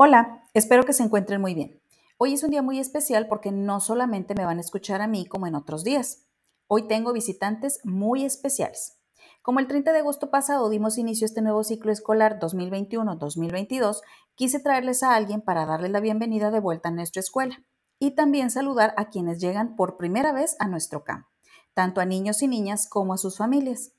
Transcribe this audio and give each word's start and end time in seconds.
Hola, 0.00 0.44
espero 0.54 0.84
que 0.84 0.92
se 0.92 1.02
encuentren 1.02 1.40
muy 1.40 1.54
bien. 1.54 1.82
Hoy 2.18 2.34
es 2.34 2.44
un 2.44 2.50
día 2.50 2.62
muy 2.62 2.78
especial 2.78 3.26
porque 3.26 3.50
no 3.50 3.80
solamente 3.80 4.32
me 4.36 4.44
van 4.44 4.58
a 4.58 4.60
escuchar 4.60 5.02
a 5.02 5.08
mí 5.08 5.26
como 5.26 5.48
en 5.48 5.56
otros 5.56 5.82
días. 5.82 6.24
Hoy 6.68 6.86
tengo 6.86 7.12
visitantes 7.12 7.80
muy 7.82 8.24
especiales. 8.24 9.00
Como 9.42 9.58
el 9.58 9.66
30 9.66 9.92
de 9.92 9.98
agosto 9.98 10.30
pasado 10.30 10.68
dimos 10.68 10.98
inicio 10.98 11.24
a 11.24 11.26
este 11.26 11.42
nuevo 11.42 11.64
ciclo 11.64 11.90
escolar 11.90 12.38
2021-2022, 12.38 14.02
quise 14.36 14.60
traerles 14.60 15.02
a 15.02 15.16
alguien 15.16 15.40
para 15.40 15.66
darles 15.66 15.90
la 15.90 15.98
bienvenida 15.98 16.52
de 16.52 16.60
vuelta 16.60 16.90
a 16.90 16.92
nuestra 16.92 17.18
escuela 17.18 17.64
y 17.98 18.12
también 18.12 18.52
saludar 18.52 18.94
a 18.98 19.08
quienes 19.08 19.40
llegan 19.40 19.74
por 19.74 19.96
primera 19.96 20.30
vez 20.30 20.54
a 20.60 20.68
nuestro 20.68 21.02
campo, 21.02 21.28
tanto 21.74 22.00
a 22.00 22.04
niños 22.04 22.40
y 22.42 22.46
niñas 22.46 22.88
como 22.88 23.14
a 23.14 23.18
sus 23.18 23.36
familias. 23.36 23.97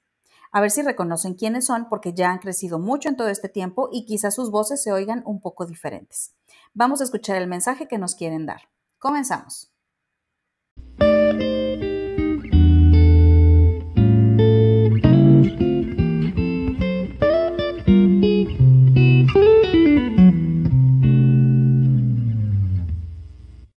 A 0.51 0.61
ver 0.61 0.71
si 0.71 0.81
reconocen 0.81 1.35
quiénes 1.35 1.67
son 1.67 1.89
porque 1.89 2.13
ya 2.13 2.31
han 2.31 2.39
crecido 2.39 2.79
mucho 2.79 3.07
en 3.07 3.15
todo 3.15 3.27
este 3.27 3.49
tiempo 3.49 3.87
y 3.91 4.05
quizás 4.05 4.33
sus 4.33 4.49
voces 4.49 4.81
se 4.81 4.91
oigan 4.91 5.21
un 5.25 5.41
poco 5.41 5.67
diferentes. 5.67 6.33
Vamos 6.73 7.01
a 7.01 7.03
escuchar 7.03 7.37
el 7.37 7.47
mensaje 7.47 7.87
que 7.87 7.99
nos 7.99 8.15
quieren 8.15 8.47
dar. 8.47 8.61
Comenzamos. 8.97 9.71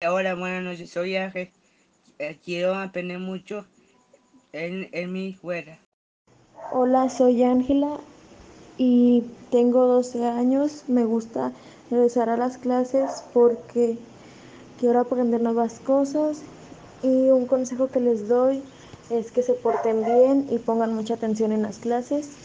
Hola, 0.07 0.35
buenas 0.35 0.63
noches, 0.63 0.91
soy 0.91 1.15
Ángel. 1.15 1.51
Eh, 2.19 2.37
quiero 2.43 2.75
aprender 2.75 3.17
mucho 3.17 3.65
en, 4.51 4.87
en 4.91 5.11
mi 5.11 5.29
escuela. 5.29 5.79
Hola, 6.71 7.09
soy 7.09 7.41
Ángela 7.41 7.97
y 8.77 9.23
tengo 9.49 9.87
12 9.87 10.27
años. 10.27 10.83
Me 10.87 11.03
gusta 11.03 11.51
regresar 11.89 12.29
a 12.29 12.37
las 12.37 12.59
clases 12.59 13.23
porque 13.33 13.97
quiero 14.79 14.99
aprender 14.99 15.41
nuevas 15.41 15.79
cosas 15.79 16.43
y 17.01 17.31
un 17.31 17.47
consejo 17.47 17.87
que 17.87 17.99
les 17.99 18.27
doy 18.27 18.61
es 19.09 19.31
que 19.31 19.41
se 19.41 19.53
porten 19.53 20.05
bien 20.05 20.47
y 20.51 20.59
pongan 20.59 20.93
mucha 20.93 21.15
atención 21.15 21.51
en 21.51 21.63
las 21.63 21.79
clases. 21.79 22.37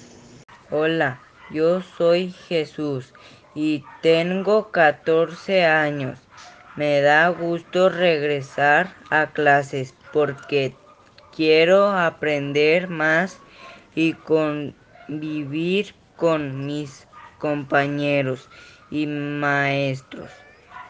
Hola, 0.71 1.21
yo 1.51 1.83
soy 1.83 2.31
Jesús 2.31 3.13
y 3.55 3.85
tengo 4.01 4.71
14 4.71 5.67
años. 5.67 6.19
Me 6.77 7.03
da 7.03 7.29
gusto 7.29 7.91
regresar 7.91 8.95
a 9.11 9.33
clases 9.33 9.95
porque 10.15 10.75
quiero 11.37 11.91
aprender 11.91 12.89
más 12.89 13.39
y 13.95 14.15
convivir 14.15 15.95
con 16.17 16.67
mis 16.67 17.07
compañeros 17.39 18.49
y 18.91 19.07
maestros. 19.07 20.31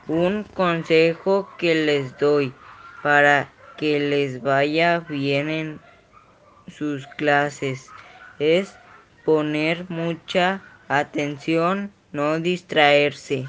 Un 0.06 0.44
consejo 0.44 1.48
que 1.58 1.74
les 1.74 2.16
doy 2.18 2.52
para 3.02 3.52
que 3.76 3.98
les 3.98 4.42
vaya 4.42 5.00
bien 5.00 5.48
en 5.48 5.80
sus 6.68 7.06
clases 7.06 7.88
es 8.38 8.74
poner 9.24 9.88
mucha 9.88 10.62
atención, 10.88 11.92
no 12.12 12.38
distraerse. 12.38 13.46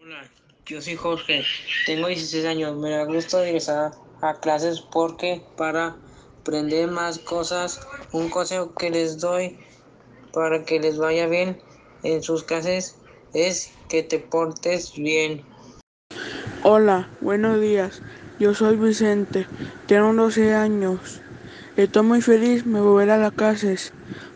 Hola, 0.00 0.24
yo 0.66 0.80
soy 0.80 0.96
Jorge, 0.96 1.44
tengo 1.86 2.08
16 2.08 2.44
años, 2.46 2.76
me 2.76 2.90
da 2.90 3.04
gusto 3.04 3.40
regresar 3.40 3.92
a 4.22 4.34
clases 4.34 4.80
porque 4.80 5.42
para 5.56 5.96
aprender 6.40 6.90
más 6.90 7.18
cosas. 7.18 7.80
Un 8.12 8.28
consejo 8.28 8.74
que 8.74 8.90
les 8.90 9.18
doy 9.18 9.58
para 10.32 10.64
que 10.64 10.80
les 10.80 10.98
vaya 10.98 11.26
bien 11.26 11.58
en 12.02 12.22
sus 12.22 12.44
clases 12.44 12.96
es 13.34 13.70
que 13.88 14.02
te 14.02 14.18
portes 14.18 14.94
bien. 14.94 15.42
Hola, 16.62 17.08
buenos 17.20 17.60
días. 17.60 18.02
Yo 18.38 18.54
soy 18.54 18.76
Vicente, 18.76 19.46
tengo 19.86 20.12
12 20.12 20.54
años. 20.54 21.20
Estoy 21.76 22.02
muy 22.02 22.22
feliz 22.22 22.64
de 22.64 22.80
volver 22.80 23.10
a 23.10 23.18
las 23.18 23.32
clases 23.32 23.92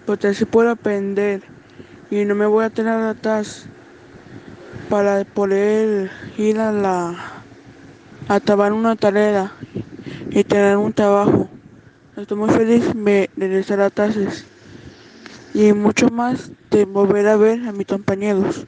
porque 0.07 0.29
así 0.29 0.45
puedo 0.45 0.71
aprender 0.71 1.43
y 2.11 2.25
no 2.25 2.35
me 2.35 2.47
voy 2.47 2.65
a 2.65 2.71
tener 2.71 2.95
atrás 2.95 3.67
para 4.89 5.25
poder 5.25 6.11
ir 6.37 6.59
a 6.59 6.73
la 6.73 7.43
a 8.29 8.73
una 8.73 8.97
tarea 8.97 9.53
y 10.31 10.45
tener 10.45 10.77
un 10.77 10.93
trabajo. 10.93 11.49
Estoy 12.15 12.37
muy 12.37 12.51
feliz 12.51 12.85
de 12.95 13.31
regresar 13.39 13.81
a 13.81 13.89
clases 13.89 14.45
y 15.55 15.73
mucho 15.73 16.11
más 16.11 16.51
de 16.71 16.85
volver 16.85 17.27
a 17.27 17.37
ver 17.37 17.67
a 17.67 17.73
mis 17.73 17.87
compañeros. 17.87 18.67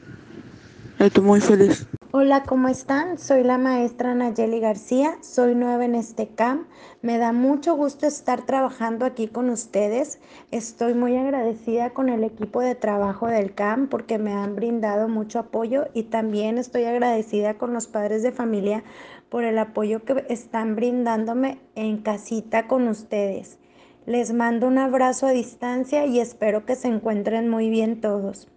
Estoy 0.98 1.22
muy 1.22 1.42
feliz. 1.42 1.86
Hola, 2.16 2.44
¿cómo 2.44 2.68
están? 2.68 3.18
Soy 3.18 3.42
la 3.42 3.58
maestra 3.58 4.14
Nayeli 4.14 4.60
García, 4.60 5.18
soy 5.20 5.56
nueva 5.56 5.84
en 5.84 5.96
este 5.96 6.28
CAM. 6.28 6.68
Me 7.02 7.18
da 7.18 7.32
mucho 7.32 7.74
gusto 7.74 8.06
estar 8.06 8.46
trabajando 8.46 9.04
aquí 9.04 9.26
con 9.26 9.50
ustedes. 9.50 10.20
Estoy 10.52 10.94
muy 10.94 11.16
agradecida 11.16 11.90
con 11.90 12.08
el 12.08 12.22
equipo 12.22 12.60
de 12.60 12.76
trabajo 12.76 13.26
del 13.26 13.52
CAM 13.52 13.88
porque 13.88 14.18
me 14.18 14.32
han 14.32 14.54
brindado 14.54 15.08
mucho 15.08 15.40
apoyo 15.40 15.88
y 15.92 16.04
también 16.04 16.56
estoy 16.56 16.84
agradecida 16.84 17.54
con 17.54 17.72
los 17.72 17.88
padres 17.88 18.22
de 18.22 18.30
familia 18.30 18.84
por 19.28 19.42
el 19.42 19.58
apoyo 19.58 20.04
que 20.04 20.24
están 20.28 20.76
brindándome 20.76 21.58
en 21.74 21.96
casita 21.96 22.68
con 22.68 22.86
ustedes. 22.86 23.58
Les 24.06 24.32
mando 24.32 24.68
un 24.68 24.78
abrazo 24.78 25.26
a 25.26 25.32
distancia 25.32 26.06
y 26.06 26.20
espero 26.20 26.64
que 26.64 26.76
se 26.76 26.86
encuentren 26.86 27.48
muy 27.48 27.70
bien 27.70 28.00
todos. 28.00 28.53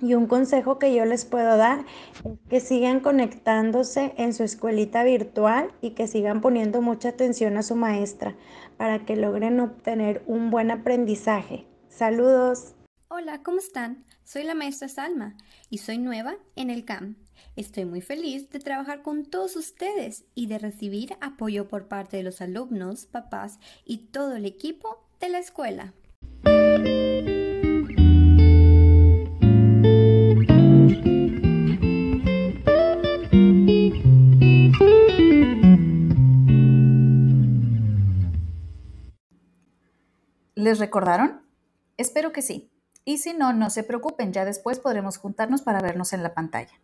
Y 0.00 0.14
un 0.14 0.26
consejo 0.26 0.78
que 0.78 0.94
yo 0.94 1.04
les 1.06 1.24
puedo 1.24 1.56
dar 1.56 1.86
es 2.24 2.38
que 2.48 2.60
sigan 2.60 3.00
conectándose 3.00 4.12
en 4.18 4.34
su 4.34 4.42
escuelita 4.42 5.04
virtual 5.04 5.72
y 5.80 5.90
que 5.90 6.06
sigan 6.06 6.40
poniendo 6.40 6.82
mucha 6.82 7.10
atención 7.10 7.56
a 7.56 7.62
su 7.62 7.76
maestra 7.76 8.36
para 8.76 9.06
que 9.06 9.16
logren 9.16 9.58
obtener 9.60 10.22
un 10.26 10.50
buen 10.50 10.70
aprendizaje. 10.70 11.66
Saludos. 11.88 12.74
Hola, 13.08 13.42
¿cómo 13.42 13.58
están? 13.58 14.04
Soy 14.24 14.42
la 14.42 14.54
maestra 14.54 14.88
Salma 14.88 15.36
y 15.70 15.78
soy 15.78 15.96
nueva 15.96 16.34
en 16.56 16.68
el 16.68 16.84
CAM. 16.84 17.16
Estoy 17.54 17.86
muy 17.86 18.02
feliz 18.02 18.50
de 18.50 18.58
trabajar 18.58 19.00
con 19.02 19.24
todos 19.24 19.56
ustedes 19.56 20.24
y 20.34 20.46
de 20.46 20.58
recibir 20.58 21.16
apoyo 21.20 21.68
por 21.68 21.88
parte 21.88 22.18
de 22.18 22.22
los 22.22 22.42
alumnos, 22.42 23.06
papás 23.06 23.58
y 23.84 24.08
todo 24.08 24.36
el 24.36 24.44
equipo 24.44 25.06
de 25.20 25.28
la 25.30 25.38
escuela. 25.38 25.94
¿Les 40.66 40.80
recordaron? 40.80 41.42
Espero 41.96 42.32
que 42.32 42.42
sí. 42.42 42.72
Y 43.04 43.18
si 43.18 43.34
no, 43.34 43.52
no 43.52 43.70
se 43.70 43.84
preocupen, 43.84 44.32
ya 44.32 44.44
después 44.44 44.80
podremos 44.80 45.16
juntarnos 45.16 45.62
para 45.62 45.80
vernos 45.80 46.12
en 46.12 46.24
la 46.24 46.34
pantalla. 46.34 46.80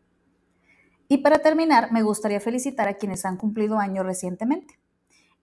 Y 1.09 1.19
para 1.19 1.41
terminar, 1.41 1.91
me 1.91 2.05
gustaría 2.05 2.39
felicitar 2.39 2.87
a 2.87 2.95
quienes 2.95 3.25
han 3.25 3.37
cumplido 3.37 3.81
años 3.81 4.07
recientemente. 4.07 4.79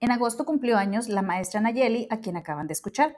En 0.00 0.10
agosto 0.10 0.46
cumplió 0.46 0.78
años 0.78 1.10
la 1.10 1.20
maestra 1.20 1.60
Nayeli, 1.60 2.06
a 2.08 2.20
quien 2.20 2.38
acaban 2.38 2.66
de 2.66 2.72
escuchar. 2.72 3.14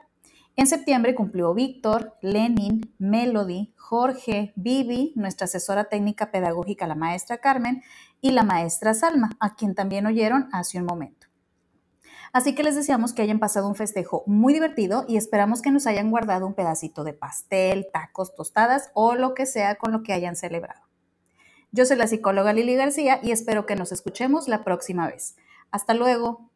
En 0.57 0.67
septiembre 0.67 1.15
cumplió 1.15 1.53
Víctor, 1.53 2.17
Lenin, 2.21 2.93
Melody, 2.97 3.73
Jorge, 3.77 4.51
Vivi, 4.57 5.13
nuestra 5.15 5.45
asesora 5.45 5.85
técnica 5.85 6.31
pedagógica, 6.31 6.85
la 6.85 6.95
maestra 6.95 7.37
Carmen, 7.37 7.81
y 8.19 8.31
la 8.31 8.43
maestra 8.43 8.93
Salma, 8.93 9.29
a 9.39 9.55
quien 9.55 9.73
también 9.73 10.05
oyeron 10.05 10.49
hace 10.51 10.79
un 10.79 10.85
momento. 10.85 11.22
Así 12.33 12.55
que 12.55 12.63
les 12.63 12.75
deseamos 12.75 13.13
que 13.13 13.21
hayan 13.21 13.37
pasado 13.37 13.67
un 13.67 13.75
festejo 13.75 14.23
muy 14.25 14.53
divertido 14.53 15.05
y 15.07 15.17
esperamos 15.17 15.61
que 15.61 15.69
nos 15.69 15.85
hayan 15.85 16.09
guardado 16.09 16.47
un 16.47 16.55
pedacito 16.55 17.03
de 17.03 17.13
pastel, 17.13 17.87
tacos, 17.93 18.33
tostadas 18.33 18.89
o 18.95 19.13
lo 19.13 19.35
que 19.35 19.45
sea 19.45 19.75
con 19.75 19.91
lo 19.91 20.01
que 20.01 20.13
hayan 20.13 20.35
celebrado. 20.35 20.81
Yo 21.71 21.85
soy 21.85 21.95
la 21.95 22.07
psicóloga 22.07 22.51
Lili 22.51 22.75
García 22.75 23.19
y 23.21 23.31
espero 23.31 23.67
que 23.67 23.75
nos 23.75 23.91
escuchemos 23.91 24.47
la 24.47 24.63
próxima 24.63 25.07
vez. 25.07 25.35
Hasta 25.71 25.93
luego. 25.93 26.49